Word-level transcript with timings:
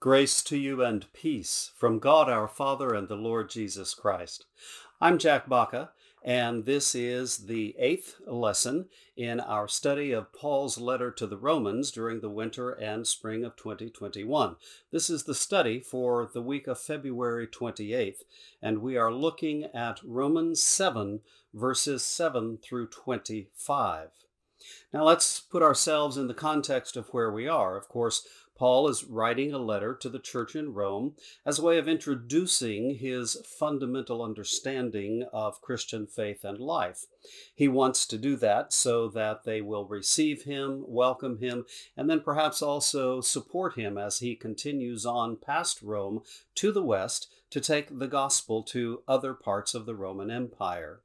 Grace 0.00 0.42
to 0.44 0.56
you 0.56 0.82
and 0.82 1.12
peace 1.12 1.72
from 1.76 1.98
God 1.98 2.30
our 2.30 2.48
Father 2.48 2.94
and 2.94 3.06
the 3.06 3.16
Lord 3.16 3.50
Jesus 3.50 3.92
Christ. 3.92 4.46
I'm 4.98 5.18
Jack 5.18 5.46
Baca, 5.46 5.90
and 6.24 6.64
this 6.64 6.94
is 6.94 7.36
the 7.48 7.76
eighth 7.78 8.14
lesson 8.26 8.86
in 9.14 9.40
our 9.40 9.68
study 9.68 10.12
of 10.12 10.32
Paul's 10.32 10.78
letter 10.78 11.10
to 11.10 11.26
the 11.26 11.36
Romans 11.36 11.90
during 11.90 12.22
the 12.22 12.30
winter 12.30 12.70
and 12.70 13.06
spring 13.06 13.44
of 13.44 13.56
2021. 13.56 14.56
This 14.90 15.10
is 15.10 15.24
the 15.24 15.34
study 15.34 15.80
for 15.80 16.30
the 16.32 16.40
week 16.40 16.66
of 16.66 16.80
February 16.80 17.46
28th, 17.46 18.22
and 18.62 18.78
we 18.78 18.96
are 18.96 19.12
looking 19.12 19.64
at 19.64 20.00
Romans 20.02 20.62
7, 20.62 21.20
verses 21.52 22.02
7 22.02 22.56
through 22.56 22.86
25. 22.86 24.08
Now 24.92 25.04
let's 25.04 25.40
put 25.40 25.62
ourselves 25.62 26.16
in 26.16 26.26
the 26.26 26.34
context 26.34 26.96
of 26.96 27.08
where 27.08 27.30
we 27.30 27.48
are. 27.48 27.76
Of 27.76 27.88
course, 27.88 28.26
Paul 28.60 28.88
is 28.88 29.04
writing 29.04 29.54
a 29.54 29.58
letter 29.58 29.94
to 29.94 30.10
the 30.10 30.18
church 30.18 30.54
in 30.54 30.74
Rome 30.74 31.14
as 31.46 31.58
a 31.58 31.62
way 31.62 31.78
of 31.78 31.88
introducing 31.88 32.96
his 32.96 33.38
fundamental 33.58 34.22
understanding 34.22 35.24
of 35.32 35.62
Christian 35.62 36.06
faith 36.06 36.44
and 36.44 36.58
life. 36.58 37.06
He 37.54 37.68
wants 37.68 38.04
to 38.04 38.18
do 38.18 38.36
that 38.36 38.74
so 38.74 39.08
that 39.08 39.44
they 39.44 39.62
will 39.62 39.86
receive 39.86 40.42
him, 40.42 40.84
welcome 40.86 41.38
him, 41.38 41.64
and 41.96 42.10
then 42.10 42.20
perhaps 42.20 42.60
also 42.60 43.22
support 43.22 43.76
him 43.76 43.96
as 43.96 44.18
he 44.18 44.36
continues 44.36 45.06
on 45.06 45.38
past 45.38 45.80
Rome 45.80 46.20
to 46.56 46.70
the 46.70 46.84
west 46.84 47.32
to 47.52 47.62
take 47.62 47.98
the 47.98 48.08
gospel 48.08 48.62
to 48.64 49.02
other 49.08 49.32
parts 49.32 49.72
of 49.72 49.86
the 49.86 49.94
Roman 49.94 50.30
Empire. 50.30 51.00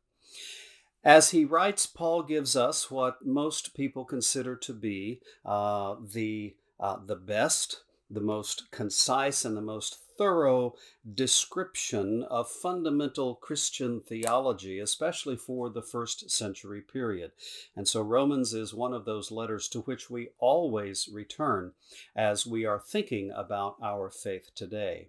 As 1.06 1.32
he 1.32 1.46
writes, 1.46 1.86
Paul 1.86 2.24
gives 2.24 2.58
us 2.58 2.92
what 2.92 3.26
most 3.26 3.74
people 3.74 4.04
consider 4.04 4.58
to 4.58 4.74
be 4.74 5.22
uh, 5.46 5.96
the 6.04 6.56
uh, 6.80 6.98
the 7.06 7.16
best, 7.16 7.82
the 8.10 8.22
most 8.22 8.72
concise, 8.72 9.46
and 9.46 9.56
the 9.56 9.62
most 9.62 9.98
thorough 10.18 10.76
description 11.14 12.24
of 12.24 12.50
fundamental 12.50 13.36
Christian 13.36 14.02
theology, 14.02 14.80
especially 14.80 15.36
for 15.36 15.70
the 15.70 15.82
first 15.82 16.30
century 16.30 16.82
period. 16.82 17.32
And 17.76 17.88
so 17.88 18.02
Romans 18.02 18.54
is 18.54 18.74
one 18.74 18.94
of 18.94 19.06
those 19.06 19.32
letters 19.32 19.68
to 19.70 19.82
which 19.82 20.10
we 20.10 20.30
always 20.40 21.10
return 21.12 21.74
as 22.16 22.46
we 22.46 22.66
are 22.66 22.80
thinking 22.80 23.32
about 23.36 23.76
our 23.84 24.10
faith 24.10 24.52
today. 24.56 25.08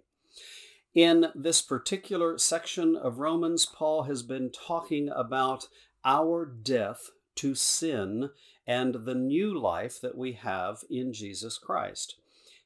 In 0.95 1.27
this 1.35 1.61
particular 1.61 2.39
section 2.39 2.97
of 2.97 3.19
Romans, 3.19 3.67
Paul 3.67 4.05
has 4.05 4.23
been 4.23 4.51
talking 4.51 5.11
about 5.15 5.69
our 6.05 6.47
death 6.47 7.11
to 7.37 7.55
sin 7.55 8.31
and 8.67 9.05
the 9.05 9.15
new 9.15 9.59
life 9.59 10.01
that 10.01 10.17
we 10.17 10.33
have 10.33 10.85
in 10.91 11.13
Jesus 11.13 11.59
Christ. 11.59 12.17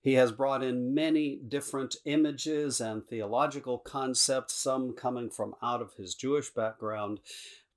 He 0.02 0.14
has 0.14 0.32
brought 0.32 0.62
in 0.62 0.94
many 0.94 1.36
different 1.36 1.96
images 2.06 2.80
and 2.80 3.06
theological 3.06 3.78
concepts, 3.78 4.54
some 4.54 4.94
coming 4.94 5.28
from 5.28 5.54
out 5.62 5.82
of 5.82 5.94
his 5.94 6.14
Jewish 6.14 6.48
background, 6.48 7.20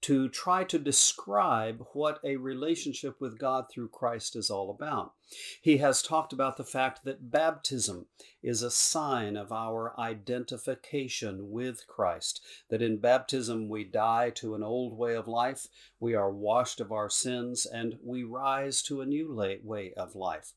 to 0.04 0.28
try 0.28 0.66
to 0.66 0.78
describe 0.78 1.86
what 1.94 2.20
a 2.26 2.36
relationship 2.36 3.22
with 3.22 3.40
God 3.40 3.66
through 3.70 3.88
Christ 3.88 4.36
is 4.36 4.50
all 4.50 4.70
about. 4.70 5.14
He 5.62 5.78
has 5.78 6.02
talked 6.02 6.34
about 6.34 6.58
the 6.58 6.66
fact 6.66 7.06
that 7.06 7.32
baptism 7.32 8.08
is 8.42 8.62
a 8.62 8.70
sign 8.70 9.38
of 9.38 9.54
our 9.54 9.98
identification 9.98 11.52
with 11.52 11.88
Christ, 11.88 12.42
that 12.70 12.82
in 12.82 12.98
baptism 12.98 13.70
we 13.70 13.86
die 13.86 14.30
to 14.32 14.56
an 14.56 14.64
old 14.64 14.98
way 14.98 15.16
of 15.16 15.28
life, 15.28 15.68
we 16.02 16.14
are 16.14 16.32
washed 16.32 16.82
of 16.82 16.92
our 16.92 17.10
sins, 17.10 17.66
and 17.66 17.98
we 18.04 18.24
rise 18.24 18.82
to 18.84 19.00
a 19.00 19.06
new 19.06 19.34
way 19.64 19.94
of 19.96 20.16
life. 20.16 20.52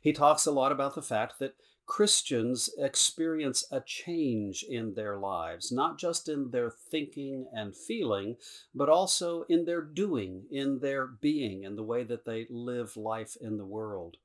He 0.00 0.14
talks 0.14 0.46
a 0.46 0.52
lot 0.52 0.72
about 0.72 0.94
the 0.94 1.02
fact 1.02 1.38
that 1.38 1.54
Christians 1.86 2.68
experience 2.78 3.64
a 3.70 3.80
change 3.80 4.64
in 4.64 4.94
their 4.94 5.16
lives, 5.16 5.70
not 5.70 5.98
just 5.98 6.28
in 6.28 6.50
their 6.50 6.70
thinking 6.70 7.46
and 7.52 7.76
feeling, 7.76 8.36
but 8.74 8.88
also 8.88 9.42
in 9.48 9.64
their 9.64 9.80
doing, 9.80 10.44
in 10.50 10.80
their 10.80 11.06
being, 11.06 11.62
in 11.62 11.76
the 11.76 11.84
way 11.84 12.02
that 12.02 12.24
they 12.24 12.46
live 12.50 12.96
life 12.96 13.36
in 13.40 13.56
the 13.56 13.64
world. 13.64 14.16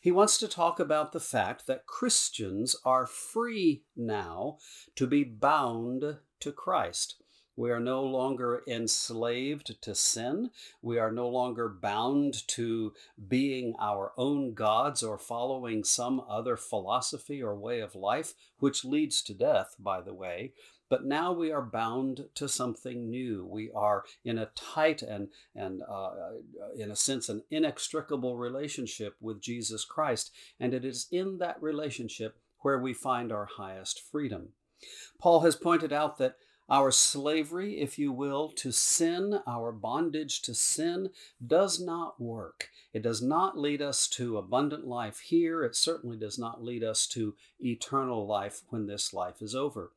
He 0.00 0.12
wants 0.12 0.38
to 0.38 0.48
talk 0.48 0.78
about 0.80 1.12
the 1.12 1.20
fact 1.20 1.66
that 1.66 1.86
Christians 1.86 2.76
are 2.84 3.06
free 3.06 3.84
now 3.96 4.58
to 4.96 5.06
be 5.06 5.24
bound 5.24 6.18
to 6.40 6.52
Christ. 6.52 7.22
We 7.56 7.70
are 7.70 7.80
no 7.80 8.02
longer 8.02 8.62
enslaved 8.66 9.80
to 9.82 9.94
sin. 9.94 10.50
We 10.82 10.98
are 10.98 11.12
no 11.12 11.28
longer 11.28 11.68
bound 11.68 12.46
to 12.48 12.94
being 13.28 13.74
our 13.80 14.12
own 14.16 14.54
gods 14.54 15.02
or 15.02 15.18
following 15.18 15.84
some 15.84 16.20
other 16.28 16.56
philosophy 16.56 17.42
or 17.42 17.54
way 17.54 17.80
of 17.80 17.94
life, 17.94 18.34
which 18.58 18.84
leads 18.84 19.22
to 19.22 19.34
death, 19.34 19.76
by 19.78 20.00
the 20.00 20.14
way. 20.14 20.52
But 20.90 21.06
now 21.06 21.32
we 21.32 21.50
are 21.50 21.62
bound 21.62 22.28
to 22.34 22.48
something 22.48 23.08
new. 23.08 23.44
We 23.44 23.70
are 23.74 24.04
in 24.24 24.38
a 24.38 24.50
tight 24.54 25.02
and, 25.02 25.28
and 25.54 25.82
uh, 25.82 26.10
in 26.76 26.90
a 26.90 26.96
sense, 26.96 27.28
an 27.28 27.42
inextricable 27.50 28.36
relationship 28.36 29.16
with 29.20 29.40
Jesus 29.40 29.84
Christ. 29.84 30.30
And 30.60 30.74
it 30.74 30.84
is 30.84 31.06
in 31.10 31.38
that 31.38 31.62
relationship 31.62 32.36
where 32.60 32.78
we 32.78 32.92
find 32.92 33.32
our 33.32 33.48
highest 33.56 34.00
freedom. 34.00 34.50
Paul 35.18 35.40
has 35.40 35.56
pointed 35.56 35.92
out 35.92 36.18
that 36.18 36.36
our 36.68 36.90
slavery, 36.90 37.80
if 37.80 37.98
you 37.98 38.10
will, 38.12 38.50
to 38.56 38.72
sin, 38.72 39.40
our 39.46 39.70
bondage 39.72 40.40
to 40.42 40.54
sin, 40.54 41.10
does 41.44 41.80
not 41.80 42.20
work. 42.20 42.70
It 42.92 43.02
does 43.02 43.20
not 43.20 43.58
lead 43.58 43.82
us 43.82 44.08
to 44.10 44.38
abundant 44.38 44.86
life 44.86 45.18
here. 45.18 45.62
It 45.62 45.76
certainly 45.76 46.16
does 46.16 46.38
not 46.38 46.64
lead 46.64 46.82
us 46.82 47.06
to 47.08 47.34
eternal 47.60 48.26
life 48.26 48.62
when 48.70 48.86
this 48.86 49.12
life 49.12 49.42
is 49.42 49.54
over. 49.54 49.90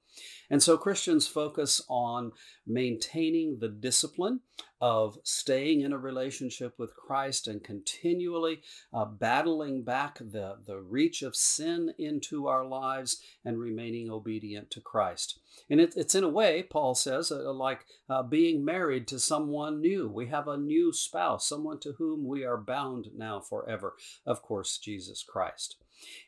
And 0.49 0.63
so 0.63 0.77
Christians 0.77 1.27
focus 1.27 1.81
on 1.87 2.31
maintaining 2.65 3.59
the 3.59 3.67
discipline 3.67 4.39
of 4.79 5.17
staying 5.23 5.81
in 5.81 5.93
a 5.93 5.97
relationship 5.97 6.73
with 6.77 6.95
Christ 6.95 7.47
and 7.47 7.63
continually 7.63 8.61
uh, 8.93 9.05
battling 9.05 9.83
back 9.83 10.17
the, 10.19 10.57
the 10.65 10.79
reach 10.79 11.21
of 11.21 11.35
sin 11.35 11.93
into 11.97 12.47
our 12.47 12.65
lives 12.65 13.21
and 13.43 13.59
remaining 13.59 14.09
obedient 14.09 14.71
to 14.71 14.81
Christ. 14.81 15.39
And 15.69 15.79
it, 15.81 15.93
it's 15.95 16.15
in 16.15 16.23
a 16.23 16.29
way, 16.29 16.56
Paul 16.63 16.95
says, 16.95 17.31
uh, 17.31 17.51
like 17.53 17.85
uh, 18.09 18.23
being 18.23 18.63
married 18.63 19.07
to 19.07 19.19
someone 19.19 19.81
new. 19.81 20.09
We 20.09 20.27
have 20.27 20.47
a 20.47 20.57
new 20.57 20.93
spouse, 20.93 21.47
someone 21.47 21.79
to 21.81 21.93
whom 21.93 22.27
we 22.27 22.43
are 22.43 22.57
bound 22.57 23.07
now 23.15 23.39
forever. 23.39 23.95
Of 24.25 24.41
course, 24.41 24.77
Jesus 24.77 25.23
Christ. 25.23 25.77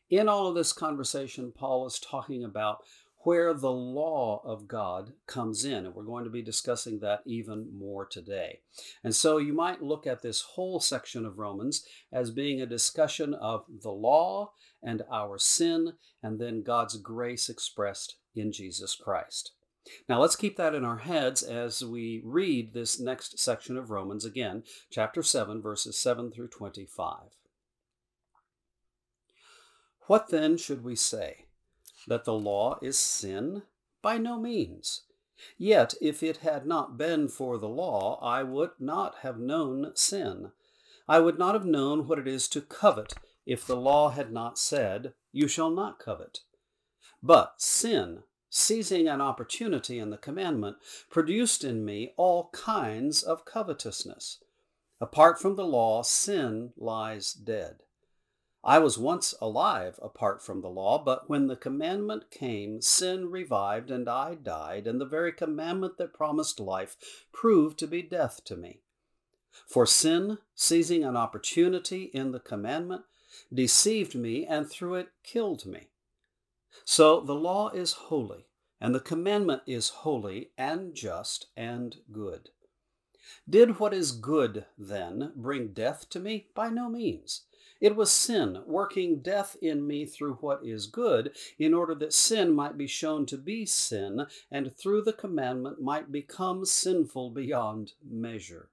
In 0.10 0.28
all 0.28 0.48
of 0.48 0.56
this 0.56 0.74
conversation, 0.74 1.54
Paul 1.56 1.86
is 1.86 2.00
talking 2.00 2.44
about 2.44 2.80
where 3.24 3.54
the 3.54 3.72
law 3.72 4.42
of 4.46 4.68
God 4.68 5.12
comes 5.28 5.66
in. 5.66 5.86
And 5.86 5.94
we're 5.94 6.04
going 6.04 6.24
to 6.24 6.30
be 6.30 6.42
discussing 6.42 7.00
that 7.00 7.22
even 7.26 7.68
more 7.78 8.06
today. 8.06 8.62
And 9.04 9.14
so 9.14 9.38
you 9.38 9.54
might 9.54 9.84
look 9.84 10.08
at 10.08 10.22
this 10.22 10.42
whole 10.42 10.80
section 10.80 11.26
of 11.26 11.38
Romans 11.38 11.86
as 12.14 12.32
being 12.32 12.62
a 12.62 12.66
discussion 12.66 13.34
of 13.34 13.66
the 13.82 13.92
law 13.92 14.54
and 14.82 15.04
our 15.12 15.38
sin, 15.38 15.94
and 16.24 16.40
then 16.40 16.64
God's 16.64 16.96
grace 16.96 17.50
expressed 17.50 18.16
in 18.36 18.54
Jesus 18.54 18.96
Christ. 18.96 19.52
Now 20.08 20.22
let's 20.22 20.36
keep 20.36 20.58
that 20.58 20.76
in 20.76 20.86
our 20.86 20.98
heads 20.98 21.44
as 21.44 21.84
we 21.84 22.22
read 22.24 22.74
this 22.74 23.00
next 23.00 23.40
section 23.40 23.78
of 23.78 23.90
Romans 23.90 24.26
again, 24.26 24.64
chapter 24.90 25.24
7, 25.24 25.62
verses 25.62 25.98
7 25.98 26.32
through 26.32 26.50
25. 26.50 27.16
What 30.08 30.30
then 30.30 30.58
should 30.58 30.84
we 30.84 30.96
say? 30.96 31.46
that 32.08 32.26
the 32.26 32.34
law 32.34 32.78
is 32.82 32.98
sin? 32.98 33.64
By 34.02 34.18
no 34.18 34.40
means. 34.40 35.04
Yet, 35.58 35.94
if 36.02 36.22
it 36.22 36.38
had 36.38 36.66
not 36.66 36.98
been 36.98 37.30
for 37.30 37.58
the 37.58 37.70
law, 37.70 38.20
I 38.22 38.44
would 38.44 38.72
not 38.80 39.16
have 39.22 39.40
known 39.40 39.92
sin. 39.96 40.52
I 41.08 41.20
would 41.20 41.40
not 41.40 41.56
have 41.56 41.66
known 41.66 42.08
what 42.08 42.20
it 42.20 42.28
is 42.28 42.48
to 42.50 42.62
covet 42.62 43.14
if 43.46 43.66
the 43.66 43.76
law 43.76 44.10
had 44.10 44.32
not 44.32 44.60
said, 44.60 45.14
You 45.32 45.48
shall 45.48 45.70
not 45.70 46.00
covet. 46.00 46.40
But 47.24 47.56
sin, 47.58 48.24
seizing 48.50 49.08
an 49.08 49.22
opportunity 49.22 50.00
in 50.00 50.10
the 50.10 50.18
commandment, 50.18 50.78
produced 51.10 51.64
in 51.64 51.86
me 51.86 52.14
all 52.18 52.50
kinds 52.52 53.24
of 53.24 53.46
covetousness. 53.46 54.40
Apart 55.02 55.40
from 55.40 55.56
the 55.56 55.66
law, 55.66 56.02
sin 56.04 56.74
lies 56.78 57.34
dead. 57.34 57.84
I 58.64 58.80
was 58.80 58.98
once 58.98 59.34
alive 59.40 59.98
apart 60.02 60.44
from 60.44 60.62
the 60.62 60.70
law, 60.70 61.02
but 61.02 61.30
when 61.30 61.48
the 61.48 61.56
commandment 61.56 62.30
came, 62.30 62.82
sin 62.82 63.32
revived 63.32 63.90
and 63.90 64.10
I 64.10 64.36
died, 64.36 64.86
and 64.86 65.00
the 65.00 65.06
very 65.06 65.32
commandment 65.32 65.98
that 65.98 66.14
promised 66.14 66.60
life 66.60 67.26
proved 67.32 67.80
to 67.80 67.88
be 67.88 68.02
death 68.02 68.44
to 68.46 68.58
me. 68.58 68.82
For 69.66 69.86
sin, 69.86 70.40
seizing 70.56 71.06
an 71.06 71.16
opportunity 71.16 72.04
in 72.14 72.32
the 72.32 72.40
commandment, 72.40 73.04
deceived 73.54 74.16
me 74.16 74.46
and 74.46 74.70
through 74.70 74.96
it 74.96 75.10
killed 75.24 75.66
me. 75.66 75.88
So 76.86 77.20
the 77.22 77.36
law 77.36 77.70
is 77.70 77.94
holy, 77.94 78.46
and 78.80 78.94
the 78.96 79.00
commandment 79.00 79.64
is 79.68 79.90
holy 79.90 80.52
and 80.58 80.96
just 80.96 81.48
and 81.56 81.98
good. 82.12 82.50
Did 83.48 83.80
what 83.80 83.94
is 83.94 84.12
good, 84.12 84.66
then, 84.78 85.34
bring 85.36 85.74
death 85.74 86.10
to 86.10 86.20
me? 86.20 86.48
By 86.56 86.70
no 86.70 86.90
means. 86.90 87.44
It 87.80 87.96
was 87.96 88.12
sin 88.12 88.62
working 88.66 89.22
death 89.22 89.56
in 89.62 89.88
me 89.88 90.06
through 90.06 90.36
what 90.36 90.66
is 90.66 90.88
good, 90.88 91.36
in 91.58 91.74
order 91.74 91.96
that 91.96 92.14
sin 92.14 92.52
might 92.52 92.78
be 92.78 92.88
shown 92.88 93.26
to 93.28 93.38
be 93.38 93.66
sin, 93.66 94.26
and 94.52 94.76
through 94.76 95.04
the 95.04 95.14
commandment 95.14 95.82
might 95.82 96.12
become 96.12 96.66
sinful 96.66 97.30
beyond 97.30 97.94
measure. 98.04 98.70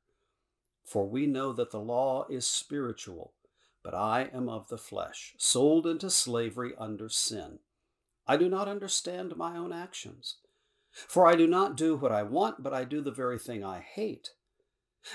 For 0.84 1.06
we 1.06 1.26
know 1.26 1.52
that 1.52 1.70
the 1.70 1.80
law 1.80 2.26
is 2.28 2.46
spiritual, 2.46 3.34
but 3.82 3.94
I 3.94 4.30
am 4.32 4.48
of 4.48 4.68
the 4.68 4.78
flesh, 4.78 5.34
sold 5.38 5.86
into 5.86 6.10
slavery 6.10 6.72
under 6.78 7.08
sin. 7.08 7.60
I 8.26 8.36
do 8.36 8.48
not 8.48 8.68
understand 8.68 9.36
my 9.36 9.56
own 9.56 9.72
actions. 9.72 10.36
For 10.90 11.26
I 11.26 11.34
do 11.34 11.46
not 11.46 11.76
do 11.76 11.96
what 11.96 12.12
I 12.12 12.22
want, 12.22 12.62
but 12.62 12.72
I 12.72 12.84
do 12.84 13.00
the 13.00 13.10
very 13.10 13.38
thing 13.38 13.62
I 13.62 13.80
hate. 13.80 14.30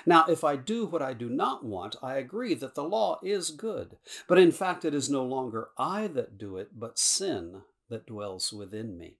Now, 0.06 0.25
if 0.30 0.44
I 0.44 0.56
do 0.56 0.86
what 0.86 1.02
I 1.02 1.13
do 1.13 1.30
not 1.30 1.66
want, 1.66 1.96
I 2.02 2.16
agree 2.16 2.54
that 2.54 2.75
the 2.75 2.84
law 2.84 3.19
is 3.22 3.52
good. 3.52 3.98
But 4.28 4.38
in 4.38 4.52
fact, 4.52 4.86
it 4.86 4.94
is 4.94 5.10
no 5.10 5.24
longer 5.24 5.69
I 5.78 6.08
that 6.08 6.38
do 6.38 6.58
it, 6.58 6.80
but 6.80 6.98
sin 6.98 7.63
that 7.90 8.06
dwells 8.06 8.54
within 8.54 8.98
me. 8.98 9.18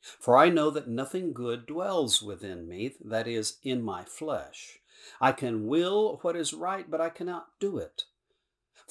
For 0.00 0.36
I 0.36 0.48
know 0.48 0.70
that 0.70 0.88
nothing 0.88 1.32
good 1.32 1.66
dwells 1.66 2.22
within 2.22 2.68
me, 2.68 2.94
that 3.04 3.26
is, 3.26 3.58
in 3.62 3.82
my 3.82 4.04
flesh. 4.04 4.80
I 5.20 5.32
can 5.32 5.66
will 5.66 6.18
what 6.22 6.36
is 6.36 6.52
right, 6.52 6.90
but 6.90 7.00
I 7.00 7.08
cannot 7.08 7.48
do 7.58 7.78
it. 7.78 8.04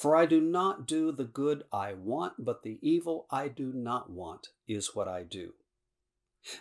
For 0.00 0.16
I 0.16 0.24
do 0.24 0.40
not 0.40 0.86
do 0.86 1.12
the 1.12 1.26
good 1.26 1.64
I 1.70 1.92
want, 1.92 2.42
but 2.42 2.62
the 2.62 2.78
evil 2.80 3.26
I 3.30 3.48
do 3.48 3.70
not 3.70 4.08
want 4.08 4.48
is 4.66 4.94
what 4.94 5.06
I 5.06 5.24
do. 5.24 5.52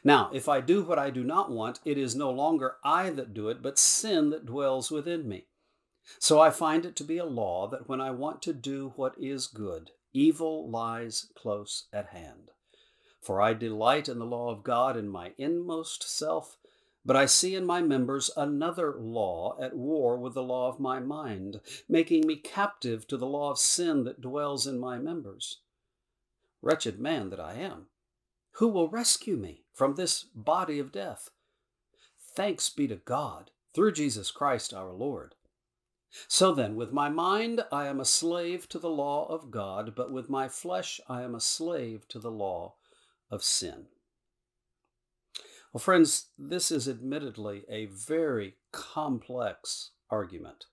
Now, 0.04 0.30
if 0.34 0.50
I 0.50 0.60
do 0.60 0.84
what 0.84 1.00
I 1.00 1.10
do 1.10 1.24
not 1.24 1.50
want, 1.50 1.80
it 1.86 1.98
is 1.98 2.18
no 2.18 2.32
longer 2.32 2.76
I 2.84 3.12
that 3.12 3.34
do 3.34 3.48
it, 3.48 3.62
but 3.62 3.80
sin 3.80 4.30
that 4.32 4.46
dwells 4.46 4.92
within 4.92 5.26
me. 5.26 5.46
So 6.20 6.42
I 6.42 6.50
find 6.50 6.86
it 6.86 6.98
to 6.98 7.06
be 7.06 7.18
a 7.18 7.24
law 7.24 7.70
that 7.70 7.88
when 7.88 8.02
I 8.02 8.12
want 8.12 8.42
to 8.42 8.52
do 8.52 8.92
what 8.98 9.16
is 9.18 9.48
good, 9.48 9.92
evil 10.12 10.70
lies 10.70 11.28
close 11.34 11.88
at 11.94 12.08
hand. 12.08 12.52
For 13.22 13.42
I 13.42 13.54
delight 13.54 14.10
in 14.10 14.20
the 14.20 14.26
law 14.26 14.52
of 14.52 14.66
God 14.66 14.98
in 14.98 15.08
my 15.08 15.32
inmost 15.38 16.04
self, 16.04 16.58
but 17.10 17.16
I 17.16 17.26
see 17.26 17.56
in 17.56 17.66
my 17.66 17.82
members 17.82 18.30
another 18.38 18.94
law 18.96 19.58
at 19.60 19.76
war 19.76 20.16
with 20.20 20.36
the 20.36 20.44
law 20.44 20.70
of 20.70 20.80
my 20.80 21.00
mind, 21.00 21.60
making 21.90 22.28
me 22.28 22.36
captive 22.36 23.08
to 23.08 23.18
the 23.18 23.26
law 23.26 23.50
of 23.50 23.58
sin 23.58 24.04
that 24.04 24.22
dwells 24.22 24.68
in 24.68 24.80
my 24.80 25.00
members. 25.00 25.62
Wretched 26.62 27.00
man 27.00 27.32
that 27.32 27.40
I 27.40 27.56
am! 27.56 27.88
Who 28.58 28.68
will 28.68 28.90
rescue 28.90 29.38
me 29.38 29.64
from 29.74 29.96
this 29.96 30.22
body 30.36 30.78
of 30.78 30.92
death? 30.92 31.32
Thanks 32.36 32.70
be 32.70 32.88
to 32.90 32.98
God 32.98 33.50
through 33.74 33.94
Jesus 33.94 34.30
Christ 34.30 34.72
our 34.72 34.94
Lord. 34.94 35.34
So 36.28 36.54
then, 36.54 36.76
with 36.76 36.94
my 36.94 37.10
mind 37.10 37.62
I 37.72 37.88
am 37.88 38.00
a 38.00 38.06
slave 38.06 38.70
to 38.70 38.78
the 38.78 38.88
law 38.88 39.26
of 39.26 39.50
God, 39.50 39.96
but 39.96 40.12
with 40.12 40.30
my 40.30 40.48
flesh 40.48 41.02
I 41.10 41.24
am 41.24 41.34
a 41.34 41.42
slave 41.42 42.08
to 42.10 42.20
the 42.20 42.30
law 42.30 42.76
of 43.32 43.44
sin. 43.44 43.88
Well, 45.72 45.80
friends, 45.80 46.28
this 46.38 46.72
is 46.72 46.90
admittedly 46.90 47.64
a 47.70 47.86
very 47.86 48.56
complex 48.72 49.92
argument. 50.10 50.66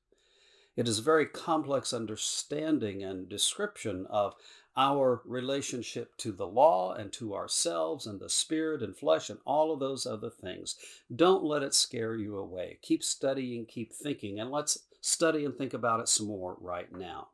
It 0.74 0.88
is 0.88 1.00
a 1.00 1.02
very 1.02 1.26
complex 1.26 1.92
understanding 1.92 3.02
and 3.02 3.28
description 3.28 4.06
of 4.08 4.34
our 4.74 5.20
relationship 5.26 6.16
to 6.18 6.32
the 6.32 6.46
law 6.46 6.94
and 6.94 7.12
to 7.12 7.34
ourselves 7.34 8.06
and 8.06 8.20
the 8.20 8.30
spirit 8.30 8.82
and 8.82 8.96
flesh 8.96 9.28
and 9.28 9.38
all 9.44 9.70
of 9.70 9.80
those 9.80 10.06
other 10.06 10.30
things. 10.30 10.76
Don't 11.14 11.44
let 11.44 11.62
it 11.62 11.74
scare 11.74 12.14
you 12.14 12.38
away. 12.38 12.78
Keep 12.80 13.04
studying, 13.04 13.66
keep 13.66 13.92
thinking, 13.92 14.40
and 14.40 14.50
let's 14.50 14.78
study 15.02 15.44
and 15.44 15.56
think 15.56 15.74
about 15.74 16.00
it 16.00 16.08
some 16.08 16.26
more 16.26 16.56
right 16.58 16.90
now. 16.90 17.28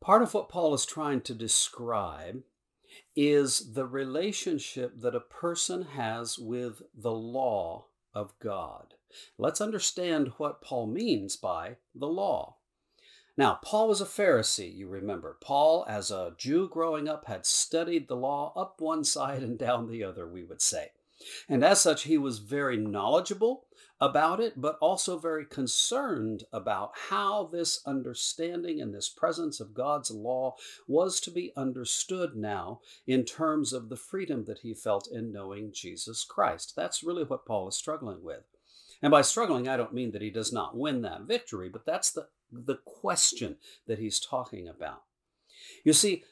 Part 0.00 0.22
of 0.22 0.34
what 0.34 0.48
Paul 0.48 0.74
is 0.74 0.86
trying 0.86 1.20
to 1.22 1.34
describe 1.34 2.42
is 3.14 3.72
the 3.74 3.86
relationship 3.86 5.00
that 5.00 5.14
a 5.14 5.20
person 5.20 5.82
has 5.82 6.38
with 6.38 6.82
the 6.94 7.12
law 7.12 7.86
of 8.14 8.38
God. 8.40 8.94
Let's 9.38 9.60
understand 9.60 10.32
what 10.36 10.62
Paul 10.62 10.86
means 10.86 11.36
by 11.36 11.76
the 11.94 12.08
law. 12.08 12.56
Now, 13.36 13.60
Paul 13.62 13.88
was 13.88 14.00
a 14.00 14.04
Pharisee, 14.04 14.74
you 14.74 14.88
remember. 14.88 15.38
Paul, 15.40 15.86
as 15.88 16.10
a 16.10 16.34
Jew 16.36 16.68
growing 16.68 17.08
up, 17.08 17.26
had 17.26 17.46
studied 17.46 18.08
the 18.08 18.16
law 18.16 18.52
up 18.56 18.80
one 18.80 19.04
side 19.04 19.42
and 19.42 19.58
down 19.58 19.88
the 19.88 20.02
other, 20.02 20.26
we 20.26 20.42
would 20.42 20.60
say. 20.60 20.90
And 21.48 21.64
as 21.64 21.80
such, 21.80 22.02
he 22.02 22.18
was 22.18 22.38
very 22.38 22.76
knowledgeable 22.76 23.64
about 24.00 24.40
it, 24.40 24.60
but 24.60 24.78
also 24.80 25.18
very 25.18 25.44
concerned 25.44 26.44
about 26.52 26.92
how 27.10 27.48
this 27.50 27.80
understanding 27.86 28.80
and 28.80 28.94
this 28.94 29.08
presence 29.08 29.60
of 29.60 29.74
God's 29.74 30.10
law 30.10 30.54
was 30.86 31.20
to 31.20 31.30
be 31.30 31.52
understood 31.56 32.36
now 32.36 32.80
in 33.06 33.24
terms 33.24 33.72
of 33.72 33.88
the 33.88 33.96
freedom 33.96 34.44
that 34.44 34.60
he 34.60 34.74
felt 34.74 35.08
in 35.10 35.32
knowing 35.32 35.72
Jesus 35.72 36.24
Christ. 36.24 36.74
That's 36.76 37.02
really 37.02 37.24
what 37.24 37.46
Paul 37.46 37.68
is 37.68 37.76
struggling 37.76 38.22
with. 38.22 38.44
And 39.02 39.10
by 39.10 39.22
struggling, 39.22 39.68
I 39.68 39.76
don't 39.76 39.94
mean 39.94 40.12
that 40.12 40.22
he 40.22 40.30
does 40.30 40.52
not 40.52 40.76
win 40.76 41.02
that 41.02 41.22
victory, 41.22 41.68
but 41.68 41.86
that's 41.86 42.10
the 42.10 42.28
the 42.50 42.76
question 42.84 43.56
that 43.86 43.98
he's 43.98 44.20
talking 44.20 44.68
about. 44.68 45.02
You 45.84 45.92
see, 45.92 46.24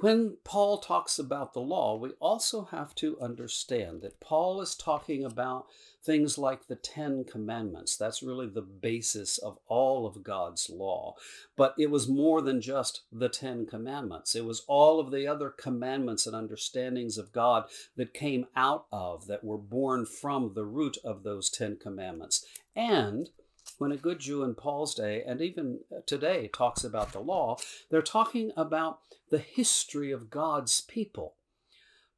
when 0.00 0.36
Paul 0.44 0.78
talks 0.78 1.18
about 1.18 1.52
the 1.52 1.60
law, 1.60 1.96
we 1.96 2.10
also 2.20 2.66
have 2.66 2.94
to 2.96 3.18
understand 3.20 4.00
that 4.02 4.20
Paul 4.20 4.60
is 4.60 4.76
talking 4.76 5.24
about 5.24 5.66
things 6.04 6.38
like 6.38 6.66
the 6.66 6.76
Ten 6.76 7.24
Commandments. 7.24 7.96
That's 7.96 8.22
really 8.22 8.46
the 8.46 8.62
basis 8.62 9.38
of 9.38 9.58
all 9.66 10.06
of 10.06 10.22
God's 10.22 10.70
law. 10.70 11.16
But 11.56 11.74
it 11.78 11.90
was 11.90 12.08
more 12.08 12.40
than 12.40 12.60
just 12.60 13.02
the 13.10 13.28
Ten 13.28 13.66
Commandments, 13.66 14.34
it 14.36 14.44
was 14.44 14.64
all 14.68 15.00
of 15.00 15.10
the 15.10 15.26
other 15.26 15.50
commandments 15.50 16.26
and 16.26 16.36
understandings 16.36 17.18
of 17.18 17.32
God 17.32 17.64
that 17.96 18.14
came 18.14 18.46
out 18.54 18.86
of, 18.92 19.26
that 19.26 19.42
were 19.42 19.58
born 19.58 20.06
from 20.06 20.52
the 20.54 20.64
root 20.64 20.96
of 21.04 21.24
those 21.24 21.50
Ten 21.50 21.76
Commandments. 21.76 22.46
And 22.76 23.30
when 23.78 23.92
a 23.92 23.96
good 23.96 24.18
Jew 24.18 24.42
in 24.42 24.54
Paul's 24.54 24.94
day 24.94 25.22
and 25.26 25.40
even 25.40 25.80
uh, 25.90 26.00
today 26.06 26.50
talks 26.52 26.84
about 26.84 27.12
the 27.12 27.20
law, 27.20 27.56
they're 27.90 28.02
talking 28.02 28.52
about 28.56 29.00
the 29.30 29.38
history 29.38 30.10
of 30.10 30.30
God's 30.30 30.80
people. 30.82 31.34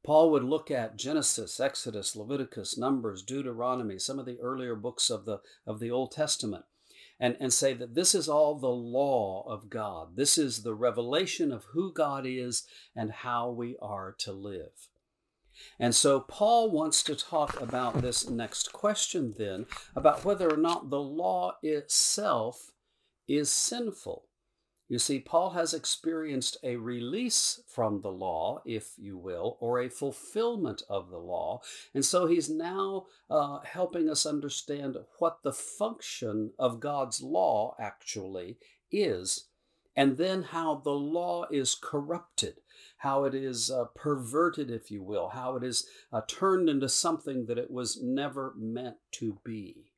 Paul 0.03 0.31
would 0.31 0.43
look 0.43 0.71
at 0.71 0.97
Genesis, 0.97 1.59
Exodus, 1.59 2.15
Leviticus, 2.15 2.77
Numbers, 2.77 3.21
Deuteronomy, 3.21 3.99
some 3.99 4.17
of 4.17 4.25
the 4.25 4.39
earlier 4.39 4.75
books 4.75 5.11
of 5.11 5.25
the, 5.25 5.41
of 5.67 5.79
the 5.79 5.91
Old 5.91 6.11
Testament, 6.11 6.65
and, 7.19 7.37
and 7.39 7.53
say 7.53 7.73
that 7.75 7.93
this 7.93 8.15
is 8.15 8.27
all 8.27 8.55
the 8.55 8.67
law 8.67 9.45
of 9.47 9.69
God. 9.69 10.15
This 10.15 10.39
is 10.39 10.63
the 10.63 10.73
revelation 10.73 11.51
of 11.51 11.65
who 11.65 11.93
God 11.93 12.25
is 12.25 12.63
and 12.95 13.11
how 13.11 13.51
we 13.51 13.77
are 13.79 14.15
to 14.19 14.31
live. 14.31 14.89
And 15.79 15.93
so 15.95 16.19
Paul 16.19 16.71
wants 16.71 17.03
to 17.03 17.15
talk 17.15 17.59
about 17.59 18.01
this 18.01 18.29
next 18.29 18.73
question 18.73 19.33
then 19.37 19.65
about 19.95 20.25
whether 20.25 20.51
or 20.51 20.57
not 20.57 20.89
the 20.89 21.01
law 21.01 21.57
itself 21.61 22.71
is 23.27 23.51
sinful. 23.51 24.25
You 24.91 24.99
see, 24.99 25.19
Paul 25.19 25.51
has 25.51 25.73
experienced 25.73 26.57
a 26.63 26.75
release 26.75 27.61
from 27.65 28.01
the 28.01 28.11
law, 28.11 28.61
if 28.65 28.91
you 28.97 29.17
will, 29.17 29.57
or 29.61 29.79
a 29.79 29.89
fulfillment 29.89 30.83
of 30.89 31.09
the 31.09 31.17
law. 31.17 31.61
And 31.93 32.03
so 32.03 32.27
he's 32.27 32.49
now 32.49 33.05
uh, 33.29 33.59
helping 33.59 34.09
us 34.09 34.25
understand 34.25 34.97
what 35.19 35.43
the 35.43 35.53
function 35.53 36.51
of 36.59 36.81
God's 36.81 37.21
law 37.23 37.73
actually 37.79 38.57
is, 38.91 39.45
and 39.95 40.17
then 40.17 40.43
how 40.43 40.75
the 40.75 40.91
law 40.91 41.45
is 41.51 41.75
corrupted 41.75 42.55
how 43.01 43.23
it 43.23 43.33
is 43.33 43.71
uh, 43.71 43.85
perverted, 43.95 44.69
if 44.69 44.91
you 44.91 45.01
will, 45.01 45.29
how 45.29 45.55
it 45.55 45.63
is 45.63 45.87
uh, 46.13 46.21
turned 46.27 46.69
into 46.69 46.87
something 46.87 47.47
that 47.47 47.57
it 47.57 47.71
was 47.71 47.99
never 47.99 48.53
meant 48.55 48.97
to 49.11 49.39
be. 49.43 49.91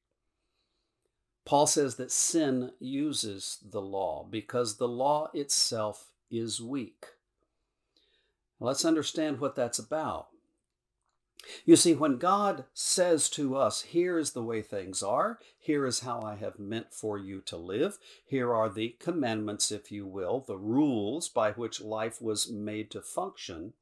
Paul 1.44 1.68
says 1.68 1.96
that 1.96 2.12
sin 2.14 2.72
uses 2.80 3.60
the 3.62 3.82
law 3.82 4.26
because 4.30 4.78
the 4.78 4.88
law 4.88 5.30
itself 5.34 6.12
is 6.32 6.62
weak. 6.62 7.06
Let's 8.62 8.86
understand 8.86 9.42
what 9.42 9.58
that's 9.58 9.80
about. 9.80 10.28
You 11.66 11.78
see, 11.78 11.94
when 11.94 12.18
God 12.18 12.66
says 12.74 13.30
to 13.32 13.56
us, 13.56 13.84
here 13.84 14.18
is 14.18 14.32
the 14.32 14.44
way 14.44 14.62
things 14.62 15.02
are, 15.02 15.40
here 15.58 15.86
is 15.86 16.02
how 16.02 16.22
I 16.22 16.36
have 16.36 16.60
meant 16.60 16.94
for 16.94 17.18
you 17.18 17.40
to 17.46 17.56
live, 17.56 18.00
here 18.26 18.54
are 18.54 18.68
the 18.68 18.96
commandments, 19.00 19.72
if 19.72 19.90
you 19.90 20.06
will, 20.06 20.42
the 20.42 20.58
rules 20.58 21.30
by 21.30 21.52
which 21.52 21.80
life 21.80 22.22
was 22.22 22.52
made 22.52 22.92
to 22.92 23.02
function, 23.02 23.74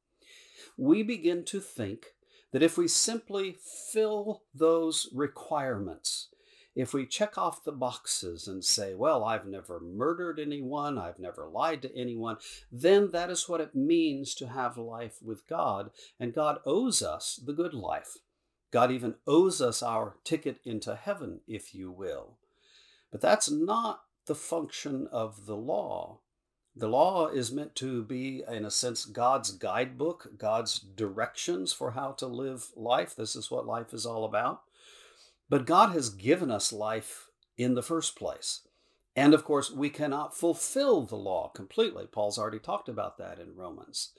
we 0.76 1.02
begin 1.02 1.44
to 1.46 1.58
think 1.58 2.14
that 2.52 2.62
if 2.62 2.78
we 2.78 2.86
simply 2.86 3.56
fill 3.90 4.42
those 4.54 5.08
requirements, 5.12 6.28
if 6.74 6.94
we 6.94 7.04
check 7.06 7.36
off 7.36 7.64
the 7.64 7.72
boxes 7.72 8.48
and 8.48 8.64
say, 8.64 8.94
well, 8.94 9.24
I've 9.24 9.46
never 9.46 9.78
murdered 9.80 10.40
anyone, 10.40 10.98
I've 10.98 11.18
never 11.18 11.46
lied 11.46 11.82
to 11.82 11.96
anyone, 11.96 12.38
then 12.70 13.10
that 13.10 13.30
is 13.30 13.48
what 13.48 13.60
it 13.60 13.74
means 13.74 14.34
to 14.36 14.48
have 14.48 14.78
life 14.78 15.16
with 15.22 15.46
God. 15.46 15.90
And 16.18 16.34
God 16.34 16.60
owes 16.64 17.02
us 17.02 17.38
the 17.44 17.52
good 17.52 17.74
life. 17.74 18.18
God 18.70 18.90
even 18.90 19.16
owes 19.26 19.60
us 19.60 19.82
our 19.82 20.16
ticket 20.24 20.60
into 20.64 20.94
heaven, 20.94 21.40
if 21.46 21.74
you 21.74 21.90
will. 21.90 22.38
But 23.10 23.20
that's 23.20 23.50
not 23.50 24.04
the 24.26 24.34
function 24.34 25.08
of 25.12 25.44
the 25.44 25.56
law. 25.56 26.20
The 26.74 26.88
law 26.88 27.26
is 27.26 27.52
meant 27.52 27.74
to 27.76 28.02
be, 28.02 28.42
in 28.50 28.64
a 28.64 28.70
sense, 28.70 29.04
God's 29.04 29.50
guidebook, 29.50 30.38
God's 30.38 30.78
directions 30.78 31.74
for 31.74 31.90
how 31.90 32.12
to 32.12 32.26
live 32.26 32.68
life. 32.74 33.14
This 33.14 33.36
is 33.36 33.50
what 33.50 33.66
life 33.66 33.92
is 33.92 34.06
all 34.06 34.24
about. 34.24 34.62
But 35.52 35.66
God 35.66 35.92
has 35.92 36.08
given 36.08 36.50
us 36.50 36.72
life 36.72 37.28
in 37.58 37.74
the 37.74 37.82
first 37.82 38.16
place. 38.16 38.62
And 39.14 39.34
of 39.34 39.44
course, 39.44 39.70
we 39.70 39.90
cannot 39.90 40.34
fulfill 40.34 41.02
the 41.02 41.16
law 41.16 41.48
completely. 41.48 42.06
Paul's 42.06 42.38
already 42.38 42.58
talked 42.58 42.88
about 42.88 43.18
that 43.18 43.38
in 43.38 43.54
Romans. 43.54 44.12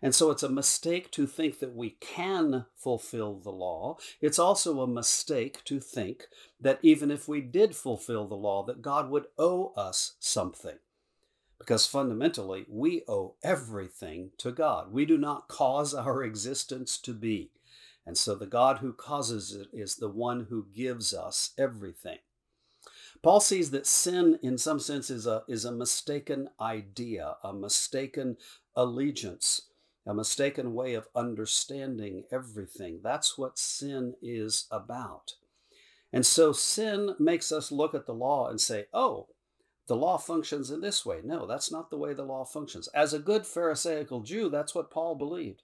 And 0.00 0.14
so 0.14 0.30
it's 0.30 0.44
a 0.44 0.48
mistake 0.48 1.10
to 1.10 1.26
think 1.26 1.58
that 1.58 1.74
we 1.74 1.96
can 1.98 2.66
fulfill 2.76 3.40
the 3.40 3.50
law. 3.50 3.96
It's 4.20 4.38
also 4.38 4.80
a 4.80 4.86
mistake 4.86 5.64
to 5.64 5.80
think 5.80 6.28
that 6.60 6.78
even 6.82 7.10
if 7.10 7.26
we 7.26 7.40
did 7.40 7.74
fulfill 7.74 8.28
the 8.28 8.36
law, 8.36 8.64
that 8.66 8.80
God 8.80 9.10
would 9.10 9.26
owe 9.36 9.72
us 9.76 10.14
something. 10.20 10.78
Because 11.58 11.84
fundamentally, 11.84 12.64
we 12.68 13.02
owe 13.08 13.34
everything 13.42 14.30
to 14.38 14.52
God. 14.52 14.92
We 14.92 15.04
do 15.04 15.18
not 15.18 15.48
cause 15.48 15.94
our 15.94 16.22
existence 16.22 16.96
to 16.98 17.12
be. 17.12 17.50
And 18.06 18.16
so 18.16 18.34
the 18.34 18.46
God 18.46 18.78
who 18.78 18.92
causes 18.92 19.52
it 19.52 19.68
is 19.72 19.96
the 19.96 20.08
one 20.08 20.46
who 20.48 20.66
gives 20.72 21.12
us 21.12 21.50
everything. 21.58 22.18
Paul 23.22 23.40
sees 23.40 23.70
that 23.72 23.86
sin, 23.86 24.38
in 24.42 24.58
some 24.58 24.78
sense, 24.78 25.10
is 25.10 25.26
a, 25.26 25.42
is 25.48 25.64
a 25.64 25.72
mistaken 25.72 26.48
idea, 26.60 27.36
a 27.42 27.52
mistaken 27.52 28.36
allegiance, 28.76 29.62
a 30.06 30.14
mistaken 30.14 30.74
way 30.74 30.94
of 30.94 31.08
understanding 31.16 32.24
everything. 32.30 33.00
That's 33.02 33.36
what 33.36 33.58
sin 33.58 34.14
is 34.22 34.66
about. 34.70 35.34
And 36.12 36.24
so 36.24 36.52
sin 36.52 37.16
makes 37.18 37.50
us 37.50 37.72
look 37.72 37.94
at 37.94 38.06
the 38.06 38.14
law 38.14 38.48
and 38.48 38.60
say, 38.60 38.86
oh, 38.94 39.26
the 39.88 39.96
law 39.96 40.18
functions 40.18 40.70
in 40.70 40.80
this 40.80 41.04
way. 41.04 41.20
No, 41.24 41.46
that's 41.46 41.72
not 41.72 41.90
the 41.90 41.98
way 41.98 42.12
the 42.12 42.24
law 42.24 42.44
functions. 42.44 42.88
As 42.88 43.12
a 43.12 43.18
good 43.18 43.46
Pharisaical 43.46 44.20
Jew, 44.20 44.48
that's 44.48 44.74
what 44.74 44.90
Paul 44.90 45.14
believed. 45.14 45.62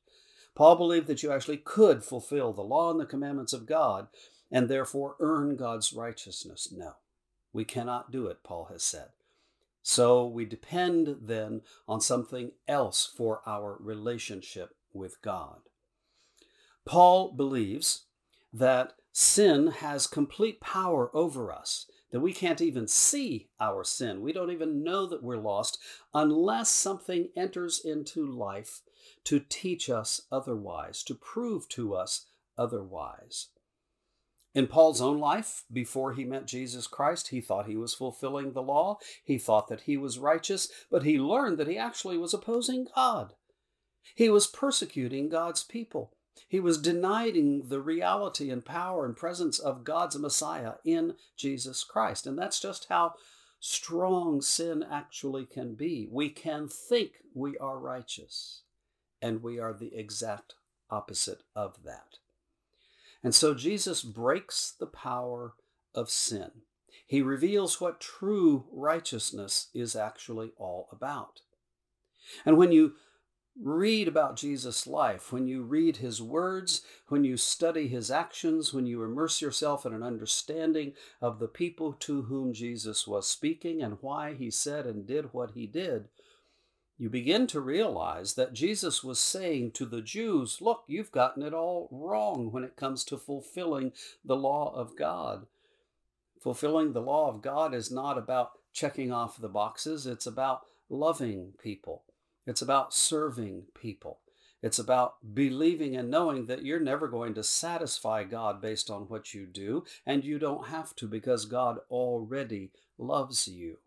Paul 0.54 0.76
believed 0.76 1.06
that 1.06 1.23
you 1.23 1.32
actually 1.32 1.56
could 1.56 2.04
fulfill 2.04 2.52
the 2.52 2.62
law 2.62 2.90
and 2.90 3.00
the 3.00 3.06
commandments 3.06 3.52
of 3.52 3.66
God 3.66 4.09
and 4.50 4.68
therefore 4.68 5.16
earn 5.18 5.56
God's 5.56 5.92
righteousness. 5.92 6.68
No, 6.71 6.94
we 7.52 7.64
cannot 7.64 8.12
do 8.12 8.26
it, 8.26 8.42
Paul 8.42 8.66
has 8.71 8.82
said. 8.82 9.09
So 9.82 10.26
we 10.26 10.44
depend 10.44 11.16
then 11.23 11.62
on 11.88 12.00
something 12.00 12.52
else 12.68 13.11
for 13.16 13.40
our 13.47 13.76
relationship 13.80 14.76
with 14.92 15.21
God. 15.23 15.61
Paul 16.85 17.32
believes 17.32 18.04
that 18.52 18.92
sin 19.12 19.68
has 19.68 20.06
complete 20.06 20.61
power 20.61 21.11
over 21.14 21.50
us 21.50 21.87
that 22.12 22.21
we 22.21 22.33
can't 22.33 22.61
even 22.61 22.87
see 22.87 23.49
our 23.59 23.83
sin. 23.83 24.21
We 24.21 24.33
don't 24.33 24.52
even 24.52 24.85
know 24.85 25.07
that 25.07 25.23
we're 25.23 25.38
lost 25.38 25.78
unless 26.14 26.69
something 26.69 27.31
enters 27.37 27.81
into 27.85 28.31
life 28.31 28.83
to 29.25 29.40
teach 29.40 29.90
us 29.90 30.23
otherwise, 30.31 31.02
to 31.04 31.14
prove 31.14 31.69
to 31.71 31.95
us 31.95 32.26
otherwise. 32.57 33.49
In 34.54 34.66
Paul's 34.66 35.00
own 35.00 35.19
life, 35.19 35.64
before 35.73 36.12
he 36.12 36.25
met 36.25 36.47
Jesus 36.47 36.87
Christ, 36.87 37.28
he 37.28 37.40
thought 37.40 37.66
he 37.66 37.76
was 37.76 37.95
fulfilling 37.95 38.52
the 38.52 38.62
law. 38.62 38.99
He 39.25 39.38
thought 39.38 39.69
that 39.69 39.83
he 39.83 39.97
was 39.97 40.19
righteous, 40.19 40.71
but 40.90 41.04
he 41.04 41.19
learned 41.19 41.57
that 41.59 41.69
he 41.69 41.78
actually 41.78 42.19
was 42.19 42.35
opposing 42.35 42.87
God. 42.95 43.33
He 44.14 44.28
was 44.28 44.47
persecuting 44.47 45.31
God's 45.31 45.64
people. 45.64 46.12
He 46.48 46.60
was 46.60 46.78
denying 46.78 47.68
the 47.68 47.80
reality 47.80 48.50
and 48.50 48.64
power 48.64 49.04
and 49.04 49.16
presence 49.16 49.58
of 49.58 49.84
God's 49.84 50.18
Messiah 50.18 50.74
in 50.84 51.14
Jesus 51.36 51.84
Christ. 51.84 52.26
And 52.26 52.38
that's 52.38 52.60
just 52.60 52.86
how 52.88 53.14
strong 53.58 54.42
sin 54.42 54.84
actually 54.90 55.46
can 55.46 55.74
be. 55.74 56.08
We 56.10 56.28
can 56.28 56.68
think 56.68 57.12
we 57.34 57.56
are 57.58 57.78
righteous, 57.78 58.62
and 59.22 59.42
we 59.42 59.58
are 59.58 59.72
the 59.72 59.94
exact 59.94 60.54
opposite 60.90 61.42
of 61.54 61.84
that. 61.84 62.18
And 63.22 63.34
so 63.34 63.54
Jesus 63.54 64.02
breaks 64.02 64.72
the 64.78 64.86
power 64.86 65.54
of 65.94 66.10
sin. 66.10 66.50
He 67.06 67.22
reveals 67.22 67.80
what 67.80 68.00
true 68.00 68.64
righteousness 68.72 69.68
is 69.72 69.94
actually 69.94 70.52
all 70.56 70.88
about. 70.90 71.40
And 72.44 72.56
when 72.56 72.72
you 72.72 72.94
read 73.61 74.09
about 74.09 74.37
Jesus' 74.37 74.87
life, 74.87 75.32
when 75.32 75.47
you 75.47 75.62
read 75.62 75.99
his 75.99 76.23
words, 76.23 76.82
when 77.09 77.25
you 77.25 77.37
study 77.37 77.88
his 77.88 78.11
actions, 78.11 78.73
when 78.73 78.87
you 78.87 79.02
immerse 79.02 79.42
yourself 79.42 79.85
in 79.85 79.92
an 79.92 80.02
understanding 80.02 80.94
of 81.21 81.38
the 81.38 81.49
people 81.49 81.92
to 81.92 82.23
whom 82.23 82.52
Jesus 82.52 83.06
was 83.06 83.28
speaking 83.28 83.82
and 83.82 83.99
why 84.00 84.35
he 84.35 84.50
said 84.50 84.87
and 84.87 85.06
did 85.06 85.32
what 85.32 85.52
he 85.52 85.66
did, 85.66 86.09
you 86.99 87.11
begin 87.11 87.47
to 87.49 87.61
realize 87.61 88.35
that 88.35 88.52
Jesus 88.52 89.02
was 89.02 89.18
saying 89.18 89.73
to 89.73 89.87
the 89.87 90.02
Jews, 90.02 90.59
Look, 90.61 90.85
you've 90.87 91.11
gotten 91.11 91.42
it 91.42 91.52
all 91.52 91.88
wrong 91.90 92.52
when 92.52 92.64
it 92.64 92.76
comes 92.76 93.04
to 93.04 93.18
fulfilling 93.18 93.92
the 94.25 94.37
law 94.37 94.73
of 94.75 94.97
God. 94.97 95.47
Fulfilling 96.40 96.92
the 96.92 97.00
law 97.00 97.28
of 97.28 97.42
God 97.42 97.75
is 97.75 97.90
not 97.90 98.18
about 98.18 98.52
checking 98.73 99.12
off 99.12 99.40
the 99.40 99.49
boxes, 99.49 100.06
it's 100.06 100.26
about 100.26 100.62
loving 100.88 101.52
people. 101.62 102.04
It's 102.46 102.62
about 102.62 102.94
serving 102.94 103.64
people. 103.75 104.20
It's 104.62 104.78
about 104.78 105.34
believing 105.34 105.96
and 105.96 106.11
knowing 106.11 106.46
that 106.46 106.64
you're 106.64 106.80
never 106.80 107.08
going 107.08 107.34
to 107.34 107.42
satisfy 107.42 108.22
God 108.25 108.61
based 108.61 108.90
on 108.90 109.02
what 109.02 109.34
you 109.34 109.44
do, 109.44 109.84
and 110.06 110.25
you 110.25 110.38
don't 110.38 110.68
have 110.68 110.94
to 110.96 111.08
because 111.08 111.44
God 111.46 111.78
already 111.90 112.70
loves 112.96 113.49
you. 113.49 113.78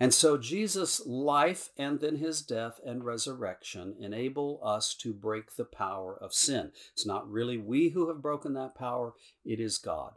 And 0.00 0.12
so 0.12 0.36
Jesus' 0.36 1.06
life 1.06 1.70
and 1.76 2.00
then 2.00 2.16
his 2.16 2.42
death 2.42 2.80
and 2.84 3.04
resurrection 3.04 3.94
enable 4.00 4.58
us 4.60 4.94
to 4.96 5.12
break 5.12 5.54
the 5.54 5.64
power 5.64 6.18
of 6.20 6.32
sin. 6.32 6.72
It's 6.92 7.06
not 7.06 7.30
really 7.30 7.56
we 7.56 7.90
who 7.90 8.08
have 8.08 8.20
broken 8.20 8.54
that 8.54 8.74
power, 8.74 9.14
it 9.44 9.60
is 9.60 9.78
God. 9.78 10.14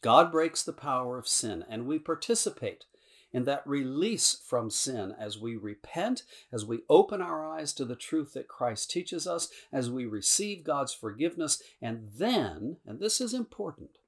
God 0.00 0.30
breaks 0.30 0.62
the 0.62 0.72
power 0.72 1.18
of 1.18 1.26
sin, 1.26 1.64
and 1.68 1.86
we 1.86 1.98
participate 1.98 2.84
in 3.32 3.44
that 3.44 3.66
release 3.66 4.40
from 4.44 4.70
sin 4.70 5.14
as 5.18 5.38
we 5.38 5.56
repent, 5.56 6.22
as 6.52 6.64
we 6.64 6.80
open 6.88 7.20
our 7.20 7.46
eyes 7.46 7.72
to 7.74 7.84
the 7.84 7.96
truth 7.96 8.32
that 8.34 8.48
Christ 8.48 8.90
teaches 8.90 9.26
us, 9.26 9.48
as 9.72 9.90
we 9.90 10.04
receive 10.04 10.64
God's 10.64 10.92
forgiveness, 10.92 11.62
and 11.80 12.08
then, 12.16 12.78
and 12.86 12.98
this 12.98 13.20
is 13.20 13.34
important, 13.34 13.98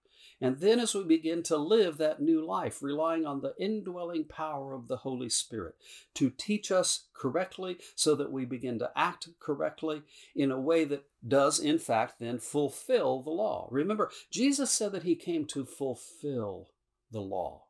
and 0.41 0.59
then 0.59 0.81
as 0.81 0.93
we 0.93 1.05
begin 1.05 1.45
to 1.45 1.57
live 1.57 1.99
that 1.99 2.21
new 2.21 2.45
life, 2.45 2.83
relying 2.83 3.25
on 3.25 3.43
the 3.43 3.55
indwelling 3.61 4.25
power 4.25 4.75
of 4.75 4.88
the 4.88 4.99
Holy 4.99 5.29
Spirit 5.29 5.76
to 6.14 6.31
teach 6.31 6.73
us 6.73 7.05
correctly 7.14 7.79
so 7.95 8.17
that 8.17 8.33
we 8.33 8.45
begin 8.45 8.81
to 8.81 8.91
act 8.97 9.29
correctly 9.38 10.02
in 10.35 10.50
a 10.50 10.61
way 10.61 10.85
that 10.85 11.05
does, 11.26 11.61
in 11.61 11.79
fact, 11.79 12.19
then 12.19 12.41
fulfill 12.41 13.23
the 13.23 13.31
law. 13.31 13.69
Remember, 13.71 14.11
Jesus 14.33 14.73
said 14.73 14.91
that 14.91 15.05
he 15.05 15.14
came 15.14 15.45
to 15.47 15.64
fulfill 15.64 16.71
the 17.12 17.21
law 17.21 17.67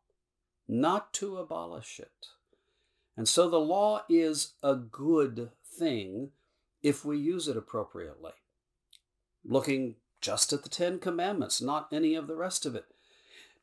not 0.69 1.13
to 1.15 1.37
abolish 1.37 2.01
it. 2.01 2.27
And 3.17 3.29
so 3.29 3.49
the 3.49 3.61
law 3.61 4.03
is 4.09 4.55
a 4.63 4.75
good 4.75 5.51
thing 5.79 6.31
if 6.83 7.05
we 7.05 7.19
use 7.19 7.49
it 7.49 7.57
appropriately. 7.57 8.33
Looking 9.45 9.97
just 10.21 10.53
at 10.53 10.63
the 10.63 10.69
Ten 10.69 10.99
Commandments, 10.99 11.61
not 11.61 11.89
any 11.93 12.15
of 12.15 12.27
the 12.27 12.37
rest 12.37 12.65
of 12.65 12.75
it. 12.75 12.87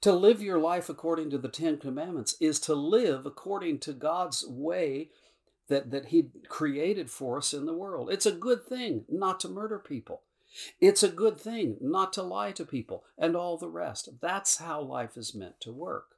To 0.01 0.13
live 0.13 0.41
your 0.41 0.59
life 0.59 0.87
according 0.87 1.29
to 1.31 1.37
the 1.37 1.49
Ten 1.49 1.77
Commandments 1.77 2.35
is 2.39 2.59
to 2.61 2.73
live 2.73 3.25
according 3.25 3.79
to 3.79 3.93
God's 3.93 4.45
way 4.47 5.09
that, 5.67 5.91
that 5.91 6.07
He 6.07 6.29
created 6.47 7.09
for 7.09 7.37
us 7.37 7.53
in 7.53 7.65
the 7.65 7.73
world. 7.73 8.09
It's 8.11 8.25
a 8.25 8.31
good 8.31 8.65
thing 8.65 9.05
not 9.09 9.39
to 9.41 9.49
murder 9.49 9.79
people. 9.79 10.21
It's 10.79 11.03
a 11.03 11.09
good 11.09 11.39
thing 11.39 11.77
not 11.79 12.13
to 12.13 12.23
lie 12.23 12.51
to 12.53 12.65
people 12.65 13.03
and 13.17 13.35
all 13.35 13.57
the 13.57 13.69
rest. 13.69 14.09
That's 14.21 14.57
how 14.57 14.81
life 14.81 15.15
is 15.15 15.35
meant 15.35 15.59
to 15.61 15.71
work. 15.71 16.15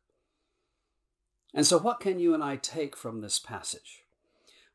And 1.54 1.66
so, 1.66 1.78
what 1.78 2.00
can 2.00 2.20
you 2.20 2.34
and 2.34 2.44
I 2.44 2.56
take 2.56 2.96
from 2.96 3.22
this 3.22 3.40
passage? 3.40 4.04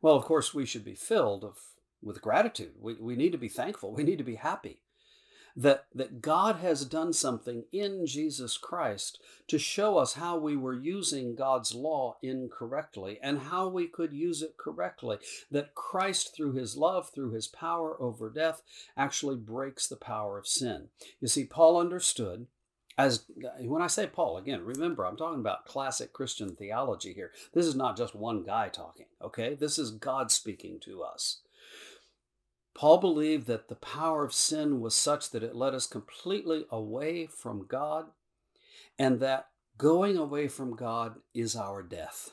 Well, 0.02 0.14
of 0.14 0.24
course, 0.24 0.52
we 0.52 0.66
should 0.66 0.84
be 0.84 0.94
filled 0.94 1.42
of, 1.42 1.58
with 2.02 2.20
gratitude. 2.20 2.74
We, 2.80 2.94
we 2.94 3.16
need 3.16 3.32
to 3.32 3.38
be 3.38 3.48
thankful. 3.48 3.92
We 3.92 4.04
need 4.04 4.18
to 4.18 4.24
be 4.24 4.36
happy 4.36 4.80
that, 5.56 5.86
that 5.94 6.20
God 6.20 6.56
has 6.56 6.84
done 6.84 7.14
something 7.14 7.64
in 7.72 8.06
Jesus 8.06 8.58
Christ 8.58 9.18
to 9.48 9.58
show 9.58 9.96
us 9.96 10.14
how 10.14 10.36
we 10.36 10.54
were 10.54 10.74
using 10.74 11.34
God's 11.34 11.74
law 11.74 12.18
incorrectly 12.22 13.18
and 13.22 13.38
how 13.38 13.68
we 13.68 13.86
could 13.86 14.12
use 14.12 14.42
it 14.42 14.58
correctly. 14.58 15.16
That 15.50 15.74
Christ, 15.74 16.34
through 16.34 16.52
his 16.52 16.76
love, 16.76 17.08
through 17.08 17.32
his 17.32 17.48
power 17.48 18.00
over 18.00 18.28
death, 18.28 18.60
actually 18.96 19.36
breaks 19.36 19.86
the 19.86 19.96
power 19.96 20.38
of 20.38 20.46
sin. 20.46 20.88
You 21.20 21.28
see, 21.28 21.44
Paul 21.44 21.80
understood 21.80 22.46
as 22.98 23.24
when 23.60 23.82
I 23.82 23.88
say 23.88 24.06
Paul, 24.06 24.38
again, 24.38 24.64
remember, 24.64 25.04
I'm 25.04 25.16
talking 25.16 25.40
about 25.40 25.66
classic 25.66 26.12
Christian 26.12 26.56
theology 26.56 27.12
here. 27.12 27.30
This 27.52 27.66
is 27.66 27.74
not 27.74 27.96
just 27.96 28.14
one 28.14 28.42
guy 28.42 28.68
talking, 28.68 29.06
okay? 29.20 29.54
This 29.54 29.78
is 29.78 29.90
God 29.90 30.30
speaking 30.30 30.80
to 30.80 31.02
us. 31.02 31.40
Paul 32.74 32.98
believed 32.98 33.46
that 33.46 33.68
the 33.68 33.74
power 33.74 34.24
of 34.24 34.34
sin 34.34 34.80
was 34.80 34.94
such 34.94 35.30
that 35.30 35.42
it 35.42 35.56
led 35.56 35.74
us 35.74 35.86
completely 35.86 36.66
away 36.70 37.26
from 37.26 37.66
God, 37.66 38.06
and 38.98 39.20
that 39.20 39.48
going 39.78 40.16
away 40.16 40.48
from 40.48 40.74
God 40.74 41.16
is 41.34 41.54
our 41.56 41.82
death. 41.82 42.30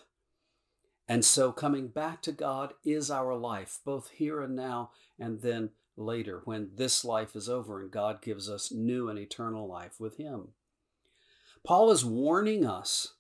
And 1.08 1.26
so 1.26 1.52
coming 1.52 1.90
back 1.90 2.22
to 2.22 2.32
God 2.32 2.74
is 2.86 3.12
our 3.12 3.36
life, 3.36 3.80
both 3.84 4.10
here 4.12 4.42
and 4.42 4.56
now, 4.56 4.92
and 5.20 5.42
then 5.42 5.72
later 5.96 6.42
when 6.46 6.72
this 6.76 7.06
life 7.06 7.36
is 7.36 7.48
over 7.48 7.82
and 7.82 7.92
God 7.92 8.22
gives 8.22 8.50
us 8.50 8.72
new 8.72 9.10
and 9.10 9.20
eternal 9.20 9.68
life 9.68 10.00
with 10.00 10.18
Him. 10.18 10.50
Paul 11.64 11.92
is 11.92 12.04
warning 12.04 12.66
us 12.66 13.14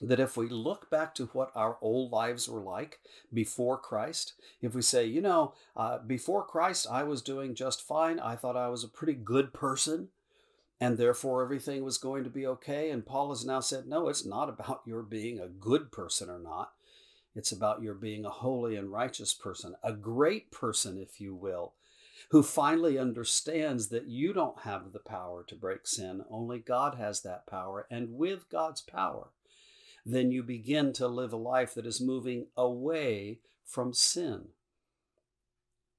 that 0.00 0.20
if 0.20 0.36
we 0.36 0.48
look 0.48 0.90
back 0.90 1.14
to 1.14 1.26
what 1.26 1.50
our 1.54 1.78
old 1.80 2.12
lives 2.12 2.48
were 2.48 2.60
like 2.60 3.00
before 3.32 3.78
Christ, 3.78 4.34
if 4.60 4.74
we 4.74 4.82
say, 4.82 5.06
you 5.06 5.20
know, 5.20 5.54
uh, 5.74 5.98
before 5.98 6.44
Christ, 6.44 6.86
I 6.90 7.02
was 7.02 7.22
doing 7.22 7.54
just 7.54 7.86
fine, 7.86 8.20
I 8.20 8.36
thought 8.36 8.56
I 8.56 8.68
was 8.68 8.84
a 8.84 8.88
pretty 8.88 9.14
good 9.14 9.54
person, 9.54 10.08
and 10.80 10.98
therefore 10.98 11.42
everything 11.42 11.82
was 11.82 11.96
going 11.98 12.24
to 12.24 12.30
be 12.30 12.46
okay. 12.46 12.90
And 12.90 13.06
Paul 13.06 13.30
has 13.30 13.46
now 13.46 13.60
said, 13.60 13.86
no, 13.86 14.08
it's 14.08 14.26
not 14.26 14.48
about 14.48 14.82
your 14.84 15.02
being 15.02 15.40
a 15.40 15.48
good 15.48 15.90
person 15.90 16.28
or 16.28 16.38
not. 16.38 16.72
It's 17.34 17.52
about 17.52 17.82
your 17.82 17.94
being 17.94 18.24
a 18.24 18.30
holy 18.30 18.76
and 18.76 18.90
righteous 18.90 19.34
person, 19.34 19.74
a 19.82 19.92
great 19.92 20.50
person, 20.50 20.98
if 20.98 21.20
you 21.20 21.34
will, 21.34 21.74
who 22.30 22.42
finally 22.42 22.98
understands 22.98 23.88
that 23.88 24.06
you 24.06 24.32
don't 24.32 24.60
have 24.60 24.92
the 24.92 24.98
power 24.98 25.44
to 25.44 25.54
break 25.54 25.86
sin. 25.86 26.24
Only 26.30 26.58
God 26.58 26.96
has 26.96 27.22
that 27.22 27.46
power. 27.46 27.86
And 27.90 28.16
with 28.16 28.48
God's 28.48 28.80
power, 28.80 29.28
then 30.04 30.30
you 30.30 30.42
begin 30.42 30.92
to 30.94 31.08
live 31.08 31.32
a 31.32 31.36
life 31.36 31.74
that 31.74 31.86
is 31.86 32.00
moving 32.00 32.46
away 32.56 33.40
from 33.64 33.92
sin. 33.92 34.48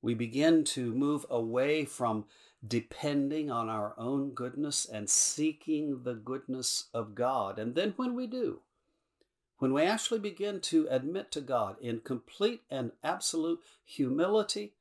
We 0.02 0.14
begin 0.14 0.64
to 0.66 0.94
move 0.94 1.26
away 1.30 1.86
from 1.86 2.26
depending 2.66 3.52
on 3.52 3.70
our 3.70 3.94
own 3.98 4.32
goodness 4.32 4.86
and 4.86 5.10
seeking 5.10 6.04
the 6.04 6.14
goodness 6.14 6.86
of 6.94 7.16
God. 7.16 7.60
And 7.60 7.76
then 7.76 7.94
when 7.98 8.16
we 8.16 8.28
do, 8.28 8.62
when 9.60 9.74
we 9.74 9.84
actually 9.84 10.20
begin 10.20 10.62
to 10.62 10.88
admit 10.90 11.32
to 11.32 11.42
God 11.42 11.78
in 11.82 12.00
complete 12.00 12.62
and 12.70 12.92
absolute 13.04 13.60
humility 13.84 14.74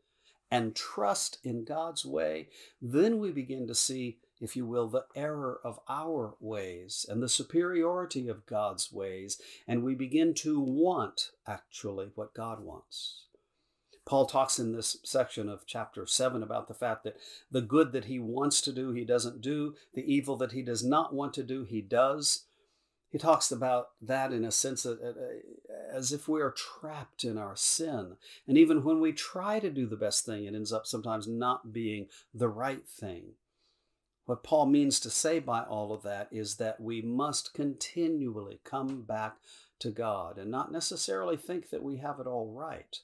and 0.50 0.74
trust 0.74 1.38
in 1.42 1.64
God's 1.64 2.04
way, 2.04 2.48
then 2.80 3.18
we 3.18 3.32
begin 3.32 3.66
to 3.66 3.74
see 3.74 4.18
if 4.40 4.56
you 4.56 4.66
will, 4.66 4.88
the 4.88 5.06
error 5.14 5.58
of 5.64 5.80
our 5.88 6.34
ways 6.40 7.06
and 7.08 7.22
the 7.22 7.28
superiority 7.28 8.28
of 8.28 8.46
God's 8.46 8.92
ways, 8.92 9.40
and 9.66 9.82
we 9.82 9.94
begin 9.94 10.34
to 10.34 10.60
want 10.60 11.30
actually 11.46 12.10
what 12.14 12.34
God 12.34 12.60
wants. 12.60 13.24
Paul 14.04 14.26
talks 14.26 14.58
in 14.58 14.72
this 14.72 14.98
section 15.04 15.48
of 15.48 15.66
chapter 15.66 16.06
7 16.06 16.42
about 16.42 16.68
the 16.68 16.74
fact 16.74 17.02
that 17.04 17.16
the 17.50 17.62
good 17.62 17.92
that 17.92 18.04
he 18.04 18.20
wants 18.20 18.60
to 18.60 18.72
do, 18.72 18.92
he 18.92 19.04
doesn't 19.04 19.40
do, 19.40 19.74
the 19.94 20.04
evil 20.12 20.36
that 20.36 20.52
he 20.52 20.62
does 20.62 20.84
not 20.84 21.12
want 21.12 21.34
to 21.34 21.42
do, 21.42 21.64
he 21.64 21.80
does. 21.80 22.44
He 23.10 23.18
talks 23.18 23.50
about 23.50 23.88
that 24.00 24.32
in 24.32 24.44
a 24.44 24.52
sense 24.52 24.86
uh, 24.86 24.94
as 25.90 26.12
if 26.12 26.28
we 26.28 26.40
are 26.40 26.50
trapped 26.50 27.24
in 27.24 27.38
our 27.38 27.56
sin. 27.56 28.16
And 28.46 28.58
even 28.58 28.84
when 28.84 29.00
we 29.00 29.12
try 29.12 29.60
to 29.60 29.70
do 29.70 29.86
the 29.86 29.96
best 29.96 30.24
thing, 30.26 30.44
it 30.44 30.54
ends 30.54 30.72
up 30.72 30.86
sometimes 30.86 31.26
not 31.26 31.72
being 31.72 32.06
the 32.34 32.48
right 32.48 32.86
thing. 32.86 33.34
What 34.26 34.42
Paul 34.42 34.66
means 34.66 34.98
to 35.00 35.10
say 35.10 35.38
by 35.38 35.62
all 35.62 35.92
of 35.92 36.02
that 36.02 36.28
is 36.32 36.56
that 36.56 36.80
we 36.80 37.00
must 37.00 37.54
continually 37.54 38.60
come 38.64 39.02
back 39.02 39.36
to 39.78 39.90
God 39.90 40.36
and 40.38 40.50
not 40.50 40.72
necessarily 40.72 41.36
think 41.36 41.70
that 41.70 41.82
we 41.82 41.98
have 41.98 42.18
it 42.18 42.26
all 42.26 42.52
right. 42.52 42.98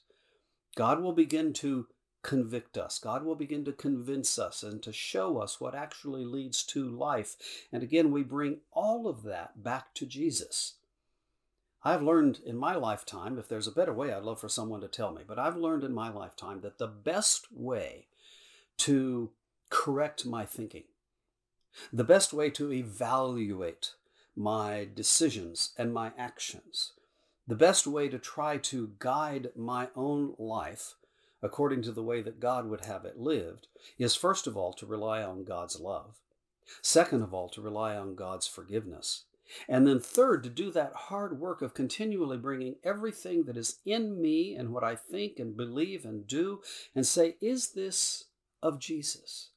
God 0.75 1.01
will 1.01 1.13
begin 1.13 1.53
to 1.53 1.87
convict 2.23 2.77
us. 2.77 2.99
God 2.99 3.23
will 3.23 3.35
begin 3.35 3.63
to 3.65 3.71
convince 3.71 4.39
us 4.39 4.63
and 4.63 4.81
to 4.83 4.91
show 4.91 5.37
us 5.37 5.61
what 5.61 5.75
actually 5.75 6.25
leads 6.25 6.63
to 6.63 6.89
life. 6.89 7.35
And 7.71 7.83
again, 7.83 8.11
we 8.11 8.23
bring 8.23 8.61
all 8.71 9.07
of 9.07 9.23
that 9.23 9.61
back 9.63 9.93
to 9.95 10.05
Jesus. 10.05 10.75
I've 11.83 12.01
learned 12.01 12.39
in 12.45 12.57
my 12.57 12.75
lifetime, 12.75 13.37
if 13.37 13.47
there's 13.47 13.67
a 13.67 13.71
better 13.71 13.93
way, 13.93 14.13
I'd 14.13 14.23
love 14.23 14.39
for 14.39 14.49
someone 14.49 14.81
to 14.81 14.87
tell 14.87 15.11
me, 15.11 15.23
but 15.27 15.37
I've 15.37 15.57
learned 15.57 15.83
in 15.83 15.93
my 15.93 16.09
lifetime 16.09 16.61
that 16.61 16.77
the 16.77 16.87
best 16.87 17.47
way 17.51 18.07
to 18.77 19.31
correct 19.69 20.25
my 20.25 20.45
thinking 20.45 20.83
the 21.91 22.03
best 22.03 22.33
way 22.33 22.49
to 22.51 22.71
evaluate 22.71 23.93
my 24.35 24.87
decisions 24.95 25.73
and 25.77 25.93
my 25.93 26.11
actions, 26.17 26.93
the 27.47 27.55
best 27.55 27.85
way 27.85 28.07
to 28.09 28.19
try 28.19 28.57
to 28.57 28.91
guide 28.99 29.49
my 29.55 29.87
own 29.95 30.33
life 30.37 30.95
according 31.41 31.81
to 31.83 31.91
the 31.91 32.03
way 32.03 32.21
that 32.21 32.39
God 32.39 32.69
would 32.69 32.85
have 32.85 33.03
it 33.03 33.19
lived, 33.19 33.67
is 33.99 34.15
first 34.15 34.47
of 34.47 34.55
all 34.55 34.71
to 34.73 34.85
rely 34.85 35.21
on 35.21 35.43
God's 35.43 35.77
love. 35.77 36.15
Second 36.81 37.21
of 37.21 37.33
all, 37.33 37.49
to 37.49 37.61
rely 37.61 37.97
on 37.97 38.15
God's 38.15 38.47
forgiveness. 38.47 39.25
And 39.67 39.87
then 39.87 39.99
third, 39.99 40.43
to 40.43 40.49
do 40.49 40.71
that 40.71 40.93
hard 40.93 41.39
work 41.39 41.61
of 41.61 41.73
continually 41.73 42.37
bringing 42.37 42.75
everything 42.83 43.43
that 43.43 43.57
is 43.57 43.79
in 43.85 44.21
me 44.21 44.55
and 44.55 44.69
what 44.69 44.83
I 44.83 44.95
think 44.95 45.39
and 45.39 45.55
believe 45.55 46.05
and 46.05 46.27
do 46.27 46.61
and 46.95 47.05
say, 47.05 47.35
is 47.41 47.71
this 47.71 48.25
of 48.61 48.79
Jesus? 48.79 49.49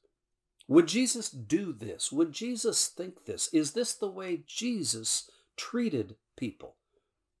Would 0.67 0.87
Jesus 0.87 1.29
do 1.29 1.71
this? 1.71 2.11
Would 2.11 2.33
Jesus 2.33 2.87
think 2.87 3.25
this? 3.25 3.49
Is 3.53 3.71
this 3.71 3.93
the 3.93 4.09
way 4.09 4.43
Jesus 4.45 5.29
treated 5.55 6.15
people? 6.35 6.75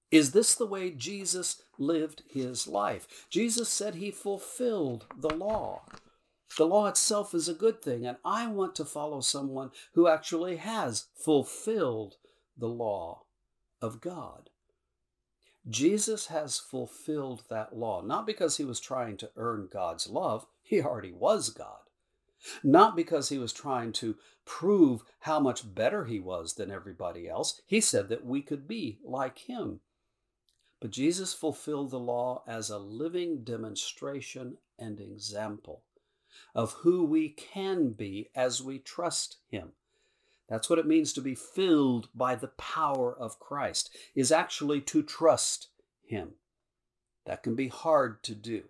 Is 0.09 0.31
this 0.31 0.55
the 0.55 0.65
way 0.65 0.91
Jesus 0.91 1.61
lived 1.77 2.23
his 2.29 2.67
life? 2.67 3.27
Jesus 3.29 3.67
said 3.67 3.95
he 3.95 4.11
fulfilled 4.11 5.05
the 5.17 5.33
law. 5.33 5.81
The 6.57 6.65
law 6.65 6.87
itself 6.87 7.33
is 7.33 7.49
a 7.49 7.53
good 7.53 7.81
thing, 7.81 8.05
and 8.05 8.15
I 8.23 8.47
want 8.47 8.73
to 8.75 8.85
follow 8.85 9.19
someone 9.19 9.71
who 9.95 10.07
actually 10.07 10.55
has 10.55 11.07
fulfilled 11.13 12.15
the 12.57 12.67
law 12.67 13.23
of 13.81 14.01
God. 14.01 14.49
Jesus 15.69 16.27
has 16.27 16.59
fulfilled 16.59 17.43
that 17.49 17.75
law, 17.75 18.01
not 18.01 18.25
because 18.25 18.57
he 18.57 18.63
was 18.63 18.79
trying 18.79 19.17
to 19.17 19.31
earn 19.35 19.67
God's 19.71 20.07
love, 20.07 20.45
he 20.63 20.81
already 20.81 21.11
was 21.11 21.49
God. 21.49 21.79
Not 22.63 22.95
because 22.95 23.29
he 23.29 23.37
was 23.37 23.51
trying 23.51 23.91
to 23.93 24.15
prove 24.45 25.03
how 25.21 25.39
much 25.39 25.73
better 25.73 26.05
he 26.05 26.19
was 26.19 26.53
than 26.53 26.71
everybody 26.71 27.27
else. 27.27 27.61
He 27.65 27.81
said 27.81 28.09
that 28.09 28.25
we 28.25 28.41
could 28.41 28.67
be 28.67 28.99
like 29.03 29.39
him. 29.39 29.81
But 30.79 30.91
Jesus 30.91 31.33
fulfilled 31.33 31.91
the 31.91 31.99
law 31.99 32.43
as 32.47 32.69
a 32.69 32.77
living 32.77 33.43
demonstration 33.43 34.57
and 34.77 34.99
example 34.99 35.83
of 36.53 36.73
who 36.73 37.03
we 37.03 37.29
can 37.29 37.89
be 37.93 38.29
as 38.35 38.61
we 38.61 38.77
trust 38.77 39.37
him. 39.49 39.71
That's 40.49 40.69
what 40.69 40.79
it 40.79 40.87
means 40.87 41.13
to 41.13 41.21
be 41.21 41.35
filled 41.35 42.09
by 42.15 42.35
the 42.35 42.47
power 42.49 43.15
of 43.17 43.39
Christ, 43.39 43.95
is 44.15 44.31
actually 44.31 44.81
to 44.81 45.03
trust 45.03 45.67
him. 46.05 46.35
That 47.25 47.43
can 47.43 47.55
be 47.55 47.67
hard 47.67 48.23
to 48.23 48.35
do 48.35 48.63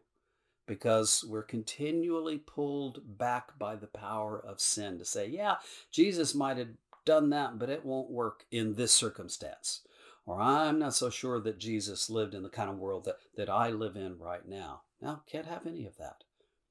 because 0.66 1.24
we're 1.28 1.44
continually 1.44 2.38
pulled 2.38 3.18
back 3.18 3.58
by 3.58 3.76
the 3.76 3.88
power 3.88 4.40
of 4.40 4.60
sin 4.60 4.98
to 5.00 5.06
say, 5.06 5.28
yeah, 5.28 5.56
Jesus 5.92 6.36
might 6.36 6.58
have 6.58 6.70
done 7.06 7.30
that, 7.30 7.58
but 7.58 7.70
it 7.70 7.86
won't 7.86 8.12
work 8.12 8.46
in 8.52 8.74
this 8.74 8.92
circumstance. 8.92 9.82
Or 10.26 10.42
I'm 10.42 10.78
not 10.78 10.94
so 10.94 11.10
sure 11.10 11.40
that 11.40 11.58
Jesus 11.58 12.10
lived 12.10 12.34
in 12.34 12.44
the 12.44 12.50
kind 12.50 12.70
of 12.70 12.78
world 12.78 13.06
that, 13.06 13.20
that 13.38 13.50
I 13.50 13.70
live 13.70 13.96
in 13.96 14.18
right 14.20 14.46
now. 14.46 14.82
Now, 15.02 15.22
can't 15.26 15.46
have 15.46 15.66
any 15.66 15.86
of 15.86 15.98
that. 15.98 16.24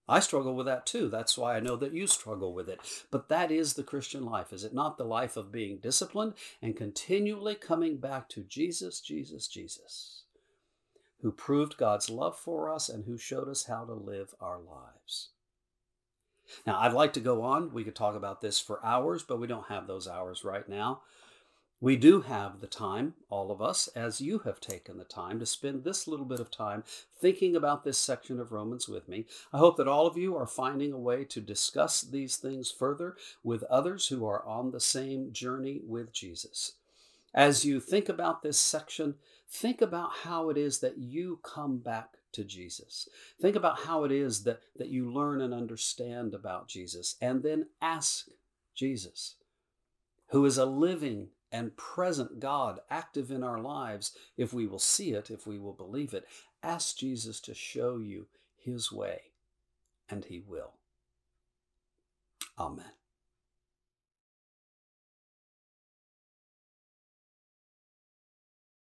I 0.09 0.21
struggle 0.21 0.55
with 0.55 0.67
that 0.67 0.87
too. 0.87 1.09
That's 1.09 1.37
why 1.37 1.57
I 1.57 1.61
know 1.61 1.77
that 1.77 1.93
you 1.93 2.07
struggle 2.07 2.55
with 2.55 2.69
it. 2.69 2.81
But 3.11 3.29
that 3.29 3.51
is 3.51 3.75
the 3.75 3.83
Christian 3.83 4.25
life, 4.25 4.53
is 4.53 4.65
it 4.65 4.75
not? 4.75 4.99
The 4.99 5.05
life 5.05 5.37
of 5.37 5.51
being 5.51 5.79
disciplined 5.79 6.35
and 6.63 6.77
continually 6.77 7.55
coming 7.55 7.97
back 7.97 8.29
to 8.31 8.43
Jesus, 8.43 9.01
Jesus, 9.01 9.49
Jesus 9.49 10.23
who 11.23 11.33
proved 11.33 11.77
God's 11.77 12.11
love 12.11 12.39
for 12.39 12.71
us 12.71 12.89
and 12.89 13.05
who 13.05 13.19
showed 13.19 13.49
us 13.49 13.65
how 13.67 13.85
to 13.85 13.95
live 13.95 14.35
our 14.41 14.59
lives. 14.59 15.31
Now, 16.67 16.79
I'd 16.79 16.93
like 16.93 17.13
to 17.15 17.21
go 17.21 17.43
on. 17.43 17.73
We 17.73 17.85
could 17.85 17.97
talk 17.97 18.15
about 18.15 18.41
this 18.41 18.61
for 18.61 18.85
hours, 18.85 19.23
but 19.23 19.41
we 19.41 19.47
don't 19.47 19.67
have 19.67 19.87
those 19.87 20.07
hours 20.07 20.45
right 20.45 20.69
now. 20.69 21.01
We 21.79 21.97
do 21.97 22.23
have 22.23 22.61
the 22.61 22.67
time, 22.67 23.15
all 23.29 23.51
of 23.51 23.61
us, 23.61 23.89
as 23.89 24.23
you 24.23 24.39
have 24.41 24.61
taken 24.61 24.97
the 24.97 25.05
time 25.05 25.39
to 25.41 25.47
spend 25.47 25.85
this 25.85 26.09
little 26.09 26.25
bit 26.25 26.41
of 26.41 26.51
time 26.51 26.85
thinking 27.21 27.55
about 27.55 27.85
this 27.85 27.99
section 27.99 28.41
of 28.41 28.51
Romans 28.51 28.89
with 28.89 29.11
me. 29.11 29.27
I 29.53 29.59
hope 29.59 29.77
that 29.77 29.87
all 29.87 30.07
of 30.07 30.17
you 30.17 30.35
are 30.37 30.47
finding 30.47 30.91
a 30.93 30.99
way 30.99 31.25
to 31.25 31.41
discuss 31.41 32.01
these 32.01 32.37
things 32.37 32.71
further 32.71 33.15
with 33.45 33.63
others 33.65 34.09
who 34.09 34.25
are 34.25 34.43
on 34.47 34.71
the 34.71 34.81
same 34.81 35.33
journey 35.33 35.83
with 35.85 36.15
Jesus. 36.15 36.73
As 37.35 37.67
you 37.67 37.79
think 37.79 38.09
about 38.09 38.43
this 38.43 38.59
section, 38.59 39.17
think 39.47 39.83
about 39.83 40.11
how 40.23 40.49
it 40.49 40.57
is 40.57 40.79
that 40.79 40.97
you 40.97 41.41
come 41.43 41.77
back 41.77 42.15
to 42.33 42.43
Jesus. 42.43 43.07
Think 43.39 43.55
about 43.55 43.81
how 43.81 44.05
it 44.05 44.13
is 44.13 44.45
that, 44.45 44.61
that 44.77 44.89
you 44.89 45.13
learn 45.13 45.43
and 45.43 45.53
understand 45.53 46.33
about 46.33 46.69
Jesus, 46.69 47.17
and 47.21 47.43
then 47.43 47.67
ask 47.83 48.29
Jesus, 48.75 49.35
who 50.29 50.47
is 50.47 50.57
a 50.57 50.65
living 50.65 51.29
and 51.53 51.77
present 51.77 52.41
God 52.41 52.81
active 52.91 53.31
in 53.31 53.43
our 53.45 53.61
lives, 53.61 54.13
if 54.37 54.53
we 54.55 54.67
will 54.67 54.79
see 54.81 55.13
it, 55.13 55.31
if 55.31 55.47
we 55.47 55.59
will 55.59 55.73
believe 55.75 56.15
it. 56.15 56.27
Ask 56.63 56.99
Jesus 56.99 57.41
to 57.43 57.55
show 57.55 57.99
you 57.99 58.27
his 58.57 58.93
way. 58.93 59.23
and 60.09 60.25
he 60.27 60.41
will. 60.41 60.73
Amen. 62.59 62.96